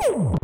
Woo! 0.09 0.42